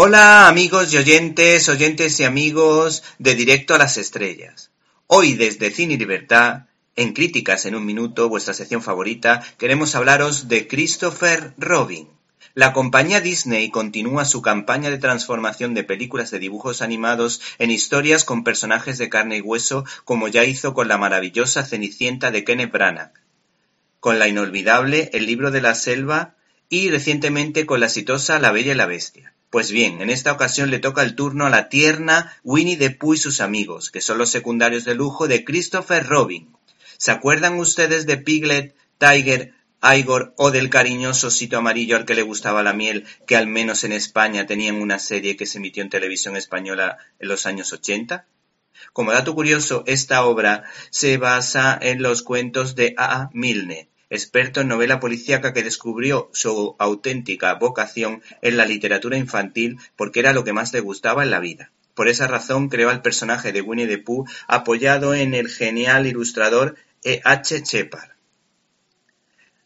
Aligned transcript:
Hola 0.00 0.46
amigos 0.46 0.92
y 0.92 0.96
oyentes, 0.96 1.68
oyentes 1.68 2.20
y 2.20 2.24
amigos 2.24 3.02
de 3.18 3.34
Directo 3.34 3.74
a 3.74 3.78
las 3.78 3.98
Estrellas. 3.98 4.70
Hoy 5.08 5.34
desde 5.34 5.72
Cine 5.72 5.94
y 5.94 5.96
Libertad, 5.96 6.66
en 6.94 7.12
Críticas 7.12 7.66
en 7.66 7.74
un 7.74 7.84
Minuto, 7.84 8.28
vuestra 8.28 8.54
sección 8.54 8.80
favorita, 8.80 9.42
queremos 9.58 9.96
hablaros 9.96 10.46
de 10.46 10.68
Christopher 10.68 11.52
Robin. 11.58 12.06
La 12.54 12.72
compañía 12.72 13.20
Disney 13.20 13.72
continúa 13.72 14.24
su 14.24 14.40
campaña 14.40 14.88
de 14.88 14.98
transformación 14.98 15.74
de 15.74 15.82
películas 15.82 16.30
de 16.30 16.38
dibujos 16.38 16.80
animados 16.80 17.40
en 17.58 17.72
historias 17.72 18.22
con 18.22 18.44
personajes 18.44 18.98
de 18.98 19.08
carne 19.08 19.38
y 19.38 19.40
hueso, 19.40 19.84
como 20.04 20.28
ya 20.28 20.44
hizo 20.44 20.74
con 20.74 20.86
la 20.86 20.98
maravillosa 20.98 21.66
Cenicienta 21.66 22.30
de 22.30 22.44
Kenneth 22.44 22.70
Branagh, 22.70 23.14
con 23.98 24.20
la 24.20 24.28
inolvidable 24.28 25.10
El 25.12 25.26
libro 25.26 25.50
de 25.50 25.60
la 25.60 25.74
selva 25.74 26.36
y 26.68 26.88
recientemente 26.88 27.66
con 27.66 27.80
la 27.80 27.86
exitosa 27.86 28.38
La 28.38 28.52
Bella 28.52 28.74
y 28.74 28.76
la 28.76 28.86
Bestia. 28.86 29.34
Pues 29.50 29.70
bien, 29.70 30.02
en 30.02 30.10
esta 30.10 30.32
ocasión 30.32 30.70
le 30.70 30.78
toca 30.78 31.02
el 31.02 31.14
turno 31.14 31.46
a 31.46 31.50
la 31.50 31.70
tierna 31.70 32.36
Winnie 32.44 32.76
the 32.76 32.90
Pooh 32.90 33.14
y 33.14 33.16
sus 33.16 33.40
amigos, 33.40 33.90
que 33.90 34.02
son 34.02 34.18
los 34.18 34.28
secundarios 34.28 34.84
de 34.84 34.94
lujo 34.94 35.26
de 35.26 35.42
Christopher 35.42 36.06
Robin. 36.06 36.54
¿Se 36.98 37.12
acuerdan 37.12 37.58
ustedes 37.58 38.04
de 38.04 38.18
Piglet, 38.18 38.74
Tiger, 38.98 39.54
Igor 39.82 40.34
o 40.36 40.50
del 40.50 40.68
cariñoso 40.68 41.30
sito 41.30 41.56
amarillo 41.56 41.96
al 41.96 42.04
que 42.04 42.14
le 42.14 42.22
gustaba 42.22 42.62
la 42.62 42.74
miel, 42.74 43.06
que 43.26 43.36
al 43.36 43.46
menos 43.46 43.84
en 43.84 43.92
España 43.92 44.46
tenían 44.46 44.82
una 44.82 44.98
serie 44.98 45.36
que 45.36 45.46
se 45.46 45.58
emitió 45.58 45.82
en 45.82 45.88
televisión 45.88 46.36
española 46.36 46.98
en 47.18 47.28
los 47.28 47.46
años 47.46 47.72
80? 47.72 48.26
Como 48.92 49.12
dato 49.12 49.34
curioso, 49.34 49.82
esta 49.86 50.24
obra 50.26 50.64
se 50.90 51.16
basa 51.16 51.78
en 51.80 52.02
los 52.02 52.22
cuentos 52.22 52.74
de. 52.74 52.94
A. 52.98 53.30
Milne, 53.32 53.88
experto 54.10 54.60
en 54.60 54.68
novela 54.68 55.00
policíaca 55.00 55.52
que 55.52 55.62
descubrió 55.62 56.30
su 56.32 56.76
auténtica 56.78 57.54
vocación 57.54 58.22
en 58.42 58.56
la 58.56 58.64
literatura 58.64 59.16
infantil 59.16 59.78
porque 59.96 60.20
era 60.20 60.32
lo 60.32 60.44
que 60.44 60.52
más 60.52 60.72
le 60.72 60.80
gustaba 60.80 61.22
en 61.22 61.30
la 61.30 61.40
vida. 61.40 61.70
Por 61.94 62.08
esa 62.08 62.26
razón 62.26 62.68
creó 62.68 62.90
al 62.90 63.02
personaje 63.02 63.52
de 63.52 63.60
Winnie 63.60 63.86
the 63.86 63.98
Pooh 63.98 64.24
apoyado 64.46 65.14
en 65.14 65.34
el 65.34 65.48
genial 65.48 66.06
ilustrador 66.06 66.76
E. 67.02 67.20
H. 67.24 67.62
Shepard. 67.64 68.10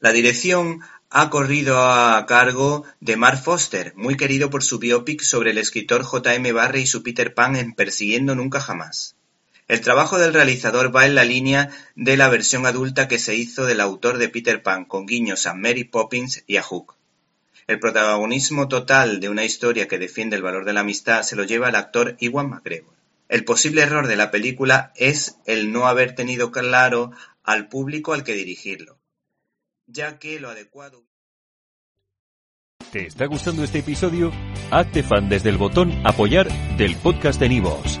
La 0.00 0.12
dirección 0.12 0.80
ha 1.10 1.30
corrido 1.30 1.82
a 1.82 2.24
cargo 2.26 2.84
de 3.00 3.16
Mark 3.16 3.42
Foster, 3.42 3.92
muy 3.96 4.16
querido 4.16 4.50
por 4.50 4.62
su 4.62 4.78
biopic 4.78 5.22
sobre 5.22 5.50
el 5.50 5.58
escritor 5.58 6.02
J. 6.02 6.34
M. 6.34 6.52
Barrie 6.52 6.82
y 6.82 6.86
su 6.86 7.02
Peter 7.02 7.34
Pan 7.34 7.56
en 7.56 7.72
Persiguiendo 7.72 8.34
Nunca 8.34 8.60
Jamás. 8.60 9.16
El 9.68 9.82
trabajo 9.82 10.18
del 10.18 10.32
realizador 10.32 10.94
va 10.94 11.04
en 11.04 11.14
la 11.14 11.24
línea 11.24 11.68
de 11.94 12.16
la 12.16 12.30
versión 12.30 12.64
adulta 12.64 13.06
que 13.06 13.18
se 13.18 13.34
hizo 13.34 13.66
del 13.66 13.80
autor 13.80 14.16
de 14.16 14.30
Peter 14.30 14.62
Pan, 14.62 14.86
con 14.86 15.04
guiños 15.04 15.46
a 15.46 15.52
Mary 15.52 15.84
Poppins 15.84 16.42
y 16.46 16.56
a 16.56 16.62
Hook. 16.62 16.96
El 17.66 17.78
protagonismo 17.78 18.66
total 18.68 19.20
de 19.20 19.28
una 19.28 19.44
historia 19.44 19.86
que 19.86 19.98
defiende 19.98 20.36
el 20.36 20.42
valor 20.42 20.64
de 20.64 20.72
la 20.72 20.80
amistad 20.80 21.22
se 21.22 21.36
lo 21.36 21.44
lleva 21.44 21.68
el 21.68 21.74
actor 21.74 22.16
Iwan 22.18 22.48
McGregor. 22.48 22.94
El 23.28 23.44
posible 23.44 23.82
error 23.82 24.06
de 24.06 24.16
la 24.16 24.30
película 24.30 24.90
es 24.96 25.36
el 25.44 25.70
no 25.70 25.86
haber 25.86 26.14
tenido 26.14 26.50
claro 26.50 27.10
al 27.44 27.68
público 27.68 28.14
al 28.14 28.24
que 28.24 28.32
dirigirlo, 28.32 28.98
ya 29.86 30.18
que 30.18 30.40
lo 30.40 30.48
adecuado. 30.48 31.04
¿Te 32.90 33.06
está 33.06 33.26
gustando 33.26 33.62
este 33.64 33.80
episodio? 33.80 34.32
Hazte 34.70 35.02
fan 35.02 35.28
desde 35.28 35.50
el 35.50 35.58
botón 35.58 35.92
Apoyar 36.06 36.48
del 36.78 36.96
podcast 36.96 37.38
de 37.38 37.50
Nivos. 37.50 38.00